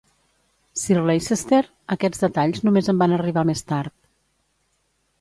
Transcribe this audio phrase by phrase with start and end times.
[0.83, 1.61] Sir Leicester,
[1.97, 3.99] aquests detalls només em van arribar més tard.